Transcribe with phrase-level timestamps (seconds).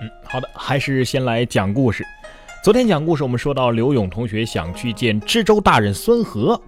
[0.00, 2.04] 嗯，好的，还是先来讲故事。
[2.62, 6.60] 昨天讲故事，我们说到刘勇同学想去见知州大人孙和，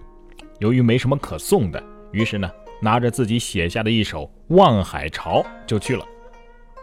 [0.59, 2.49] 由于没什么可送的，于是呢，
[2.81, 4.23] 拿着自己写下的一首
[4.55, 6.05] 《望海潮》就去了。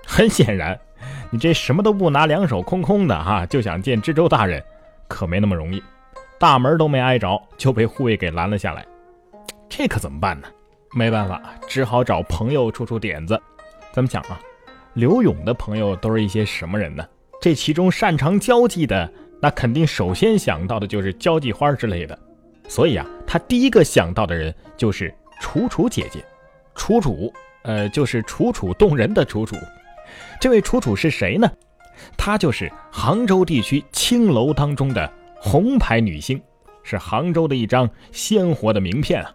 [0.06, 0.78] 很显然，
[1.30, 4.62] 你这什么都不拿，两手空空的哈，就想见知州大人，
[5.08, 5.82] 可没那么容易。
[6.38, 8.84] 大门都没挨着，就被护卫给拦了下来。
[9.68, 10.48] 这可怎么办呢？
[10.92, 13.40] 没办法，只好找朋友出出点子。
[13.92, 14.38] 怎么讲啊？
[14.94, 17.04] 刘勇的朋友都是一些什么人呢？
[17.40, 22.18] 这其中擅长交际的，那肯定首先想到的就是交际花之类的。
[22.68, 26.24] 所以啊，他第一个想到的人就是楚楚姐姐。
[26.74, 29.56] 楚楚，呃，就是楚楚动人的楚楚。
[30.40, 31.50] 这位楚楚是谁呢？
[32.16, 36.40] 她就是杭州地区青楼当中的红牌女星，
[36.82, 39.30] 是杭州的一张鲜活的名片啊。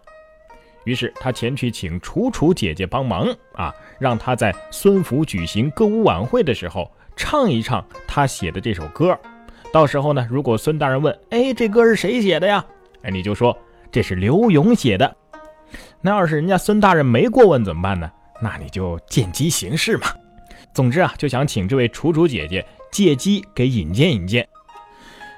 [0.84, 9.18] 于是他前去请楚楚姐姐帮忙啊，让她在孙府举行歌舞晚会的时候唱一唱他写的这首歌。
[9.72, 12.64] 到时候呢，如果孙大人问：“哎，这歌是谁写的呀？”
[13.02, 13.56] 哎，你就说
[13.92, 15.16] 这是刘勇写的。
[16.00, 18.10] 那要是人家孙大人没过问怎么办呢？
[18.42, 20.08] 那你就见机行事嘛。
[20.72, 24.48] 总之啊，就想请这位楚楚姐姐借机给引荐引荐。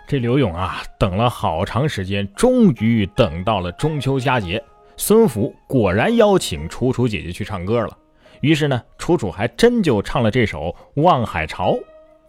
[0.07, 4.63] 这刘勇啊，等了好长时间，终于等到了中秋佳节。
[4.97, 7.97] 孙福果然邀请楚楚姐姐去唱歌了，
[8.41, 11.73] 于是呢，楚楚还真就唱了这首《望海潮》。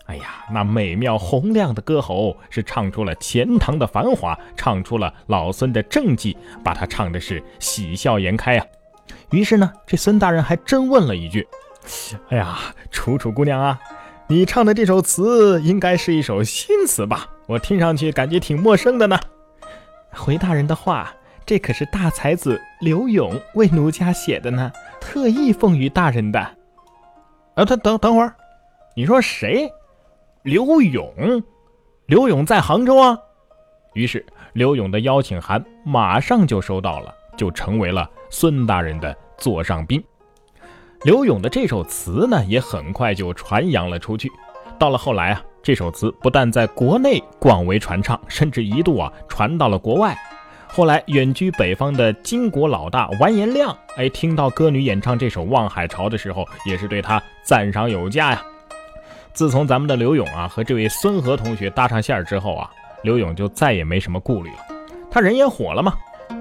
[0.05, 8.65] 哎呀，那美妙洪亮的歌喉是唱出了钱塘的繁华，唱出了老孙的政绩，把他唱的是喜笑颜开啊。
[9.31, 11.47] 于是呢，这孙大人还真问了一句
[12.29, 12.59] ：“哎呀，
[12.91, 13.79] 楚楚姑娘啊，
[14.27, 17.27] 你唱的这首词应该是一首新词吧？
[17.47, 19.19] 我听上去感觉挺陌生的呢。”
[20.11, 21.13] 回大人的话。
[21.45, 26.39] 这可是大才子刘勇为奴家写的呢，特意奉于大人的。
[27.55, 28.33] 啊，他等等会儿，
[28.95, 29.69] 你说谁？
[30.43, 31.43] 刘勇？
[32.05, 33.17] 刘勇在杭州啊。
[33.93, 40.03] 于是刘勇的邀请函马上就收到了，就成为了孙大人的座上宾。
[41.03, 44.31] 刘勇的这首词呢，也很快就传扬了出去。
[44.79, 50.17] 到了后来啊，这首词不但在国内广为传唱，甚至一度啊传到了国外。
[50.75, 58.43] 后来，远居北方的金国老大完颜亮，哎，听到歌女演唱这首《望海潮》的时候，也是对他赞赏有加呀。
[59.33, 62.71] 自从咱们的刘勇啊和这位孙和同学搭上线儿之后啊，
[63.03, 64.65] 刘勇就再也没什么顾虑了。
[65.11, 65.93] 他人也火了嘛，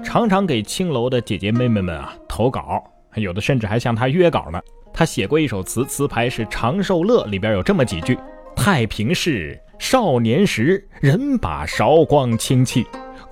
[0.03, 2.83] 常常给青楼的姐姐妹妹们啊投稿，
[3.13, 4.59] 有的甚至还向他约稿呢。
[4.91, 8.17] 他写过一首词，词牌是《长寿乐》，里边有这么几句
[8.57, 12.83] ：“太平市少年时，人把韶光清气。”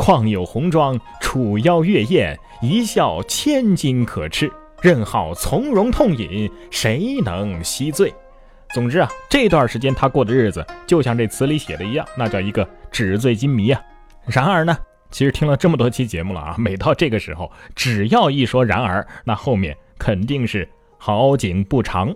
[0.01, 4.51] 况有红妆，楚腰月宴，一笑千金可吃。
[4.81, 8.12] 任好从容痛饮，谁能惜醉？
[8.73, 13.79] 总之啊，这段时间他过的日子，就像这词里写的一样，那叫一个纸醉金迷啊。
[14.25, 14.75] 然而呢，
[15.12, 22.12] 其实听了这么多期节目了啊，每到这个时候，只要一说然而，那后面肯定是好景不长。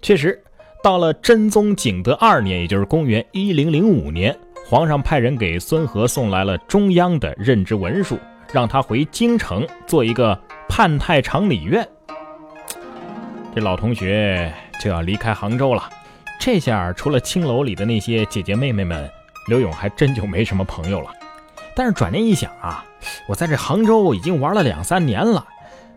[0.00, 0.42] 确实，
[0.82, 4.34] 到了真宗景德二年，也就是公元一零零五年。
[4.72, 8.18] 皇上派人给孙和送来了中央的任职文书，
[8.54, 10.34] 让他回京城做一个
[10.66, 11.86] 判太常礼院。
[13.54, 14.50] 这老同学
[14.80, 15.90] 就要离开杭州了，
[16.40, 19.06] 这下除了青楼里的那些姐姐妹妹们，
[19.46, 21.10] 刘勇还真就没什么朋友了。
[21.76, 22.82] 但是转念一想啊，
[23.28, 25.46] 我在这杭州已经玩了两三年了，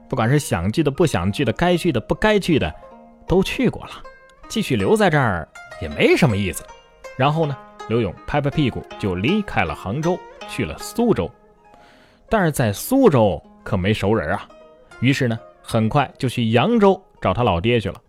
[0.10, 2.76] 不管是想去的、不想去的、该去的、不该去的，
[3.26, 3.92] 都去过了，
[4.50, 5.48] 继续留在这儿
[5.82, 6.62] 也没什么意思。
[7.16, 7.56] 然后呢？
[7.88, 10.18] 刘勇拍拍屁股就离开了杭州，
[10.50, 11.30] 去了苏州。
[12.28, 14.48] 但是在苏州可没熟人啊，
[15.00, 18.02] 于是呢，很快就去扬州找他老爹去了。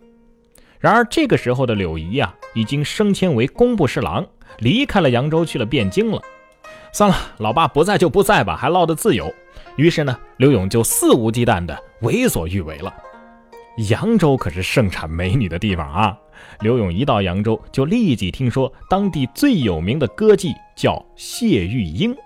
[0.79, 4.27] 然而这个时候的柳仪啊，已经升迁为工部侍郎，
[4.59, 6.21] 离开了扬州，去了汴京了。
[6.93, 9.33] 算了，老爸不在就不在吧，还落得自由。
[9.77, 12.95] 于是呢，刘勇就肆无忌惮地为所欲为了。
[13.89, 16.19] 扬州可是盛产美女的地方啊！
[16.61, 22.17] 刘勇一到扬州，就立即听说当地最有名的歌妓叫谢玉英，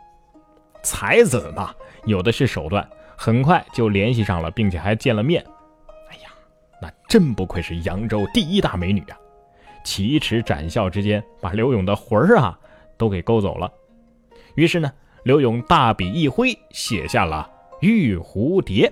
[0.83, 1.75] 才子嘛，
[2.05, 5.45] 有的是手段，很快就联系上了，并且还见了面。
[6.11, 6.31] 哎呀，
[6.81, 9.19] 那真不愧是扬州第一大美女啊！
[9.85, 12.59] 奇耻展笑之间，把刘勇的魂儿啊
[12.97, 13.73] 都给勾走了。
[14.55, 14.93] 于是呢，
[15.25, 17.51] 刘勇大笔一挥，写下了
[17.81, 18.89] 《玉蝴蝶》。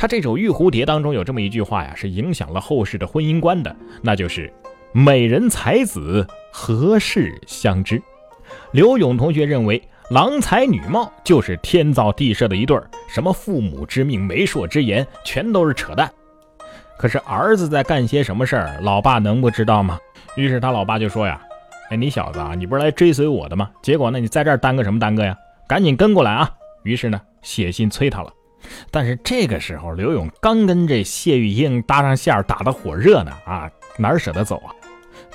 [0.00, 4.50] 他这首《玉蝴蝶》当中有这么一句话呀，是影响了后世的婚姻观的，那就是
[4.92, 8.02] “美人才子何事相知”。
[8.72, 16.10] 刘勇同学认为，郎才女貌就是天造地设的一对儿，什么父母之命、媒妁之言，全都是扯淡。
[16.96, 19.98] 可是儿子在干些什么事儿，老爸能不知道吗？
[20.34, 21.38] 于是他老爸就说呀
[21.92, 23.70] ：“哎，你小子啊，你不是来追随我的吗？
[23.82, 25.36] 结果呢，你在这儿耽搁什么耽搁呀？
[25.68, 26.50] 赶紧跟过来啊！”
[26.84, 28.32] 于是呢，写信催他了。
[28.90, 34.74] 但是这个时候，刘勇刚跟这谢玉英搭上线，打得火热呢啊，哪舍得走啊？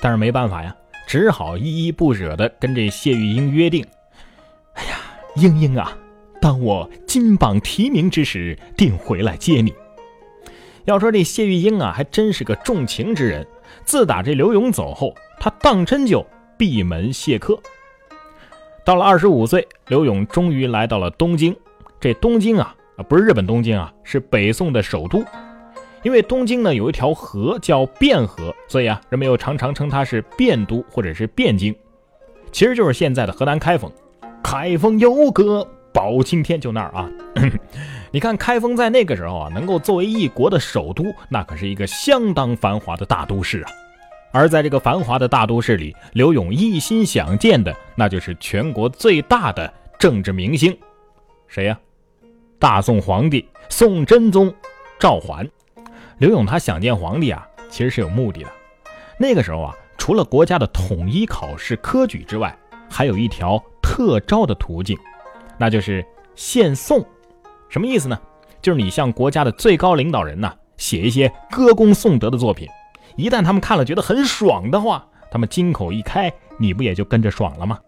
[0.00, 0.74] 但是没办法呀，
[1.06, 3.84] 只好依依不舍地跟这谢玉英约定
[4.74, 4.98] ：“哎呀，
[5.36, 5.96] 英英啊，
[6.40, 9.74] 当我金榜题名之时，定回来接你。”
[10.84, 13.46] 要说这谢玉英啊，还真是个重情之人。
[13.84, 16.24] 自打这刘勇走后，他当真就
[16.56, 17.58] 闭门谢客。
[18.84, 21.56] 到了二十五岁，刘勇终于来到了东京。
[21.98, 22.74] 这东京啊。
[22.96, 25.24] 啊，不是日本东京啊，是北宋的首都。
[26.02, 31.74] 因为东京呢有一条河叫汴河，所以啊，人们又常常称它是汴都或者是汴京，
[32.52, 33.90] 其实就是现在的河南开封。
[34.42, 37.10] 开封有个包青天，就那儿啊。
[38.12, 43.70] 你看开封在那个时候啊，能够作为一国的首都，那可是一个相当繁华的大都市啊。
[44.32, 50.76] 而在这个繁华的大都市里，刘勇一心想见的，那就是全国最大的政治明星，
[51.48, 51.76] 谁呀？
[52.66, 54.52] 大宋皇帝宋真宗
[54.98, 55.48] 赵桓，
[56.18, 58.50] 刘勇他想见皇帝啊，其实是有目的的。
[59.20, 62.58] 那个时候啊，除了国家的统一考试科举之外，
[62.90, 64.98] 还有一条特招的途径，
[65.56, 66.04] 那就是
[66.34, 67.06] 献颂。
[67.68, 68.18] 什么意思呢？
[68.60, 72.68] 就是你向国家的最高领导人呐写一些歌功颂德的作品，
[73.14, 77.78] 一旦他们看了觉得很爽的话，他们金口一开，你不也就跟着爽了吗？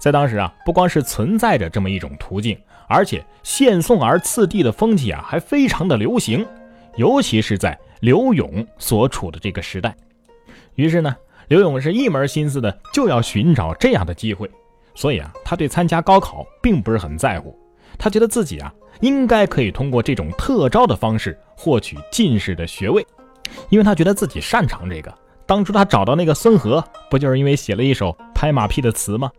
[0.00, 2.58] 在当时啊，不光是存在着这么一种途径。
[2.88, 6.46] 而且献颂而次第的风气啊，还非常的流行，
[6.96, 9.94] 尤其是在刘勇所处的这个时代。
[10.74, 11.14] 于是呢，
[11.48, 14.50] 刘勇是一门心思的就要寻找这样的机会，
[14.94, 17.58] 所以啊，他对参加高考并不是很在乎。
[17.98, 23.06] 他觉得自己啊，应该可以通过这种特招的方式获取进士的学位，
[23.70, 25.12] 因为他觉得自己擅长这个。
[25.46, 29.30] 当初他找到那个孙和，不就是因为写了一首拍马屁的词吗？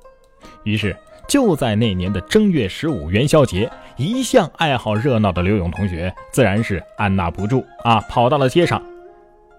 [0.63, 0.95] 于是。
[1.27, 8.81] 就在那年的正月十五元宵节，一向爱好热闹的刘勇同学自然是按捺不住啊，跑到了街上。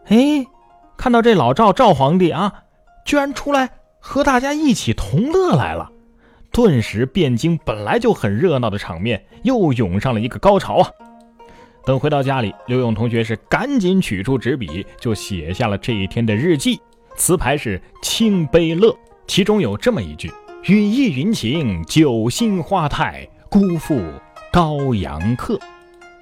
[0.07, 0.47] 哎，
[0.97, 2.53] 看到这老赵赵皇帝啊，
[3.05, 3.69] 居然出来
[4.01, 5.91] 和大家一起同乐来了，
[6.51, 10.91] 顿时汴京本来就很热闹的场面又涌上了一个高潮啊！
[11.85, 16.81] 等回到家里，刘勇同学是赶紧取出纸笔，就写下了这一天的日记，
[17.17, 20.33] 词牌是清悲乐，其中有这么一句。
[20.69, 24.03] 羽意云情，酒心花态，辜负
[24.53, 25.59] 高阳客。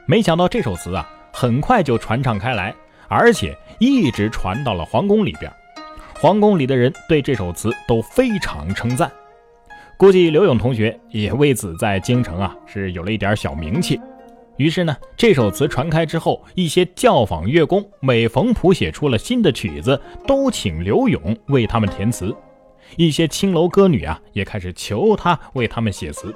[0.06, 2.72] 没想到这首词啊，很快就传唱开来，
[3.08, 5.52] 而且一直传到了皇宫里边。
[6.14, 9.10] 皇宫里的人对这首词都非常称赞，
[9.96, 14.00] 估计刘勇同学也为此在京城啊是有了一点小名气。
[14.58, 22.32] 于是呢，这首词传开之后，一些教坊乐工每逢谱写出了新的曲子，都请刘勇为他们填词。
[22.96, 26.34] 一些青楼歌女啊，也开始求他为他们写词。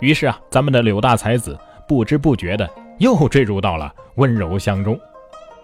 [0.00, 1.58] 于是啊，咱们的柳大才子
[1.88, 2.68] 不知不觉的
[2.98, 4.98] 又坠入到了温柔乡中，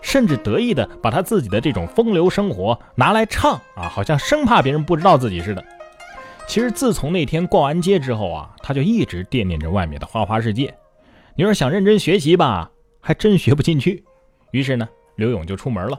[0.00, 5.64] 甚至得意的把他自己的这种风流生活拿来唱啊，好像生怕别人不知道自己似的。
[6.46, 10.74] 其实自从那天逛完街之后啊，他就一直惦念着外面的花花世界。
[11.34, 12.70] 你说想认真学习吧，
[13.00, 14.04] 还真学不进去。
[14.50, 15.98] 于是呢，刘勇就出门了。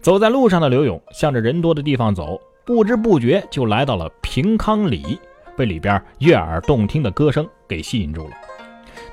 [0.00, 2.40] 走在路上的刘勇向着人多的地方走。
[2.68, 5.18] 不知不觉就来到了平康里，
[5.56, 8.36] 被里边悦耳动听的歌声给吸引住了。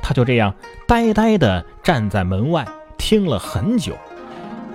[0.01, 0.53] 他就这样
[0.85, 3.95] 呆呆地站在门外听了很久。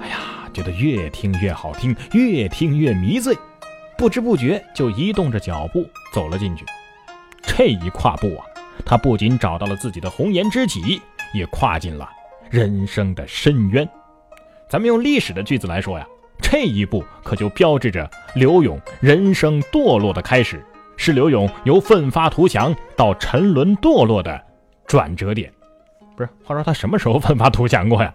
[0.01, 3.37] 哎呀，觉得越听越好听，越听越迷醉，
[3.99, 6.65] 不知不觉就移动着脚步走了进去。
[7.43, 8.47] 这一跨步啊，
[8.87, 11.03] 他不仅找到了自己的红颜知己，
[11.35, 12.09] 也跨进了
[12.49, 13.87] 人生的深渊。
[14.71, 16.07] 咱们用历史的句子来说呀。
[16.51, 20.61] 这一步可就标志着刘勇人生堕落的开始，
[20.97, 24.43] 是刘勇由奋发图强到沉沦堕落的
[24.85, 25.53] 转折点。
[26.17, 28.13] 不是，话说他什么时候奋发图强过呀？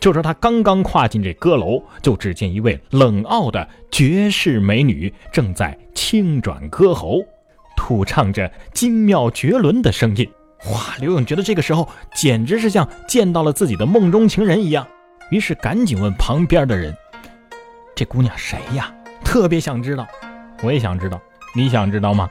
[0.00, 7.18] 就说他刚刚跨进这歌楼，就只见一位冷傲的绝世美女正在轻转歌喉，
[7.76, 10.26] 吐唱着精妙绝伦的声音。
[10.72, 10.96] 哇！
[11.00, 14.88] 刘勇觉得这个时候简直是像见到了自己的梦中情人一样，
[15.30, 16.96] 于是赶紧问旁边的人。
[17.98, 18.94] 这姑娘谁呀？
[19.24, 20.06] 特别想知道，
[20.62, 21.20] 我也想知道，
[21.52, 22.30] 你想知道吗？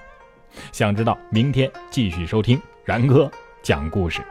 [0.71, 3.29] 想知道，明天继续收听然哥
[3.61, 4.21] 讲故事。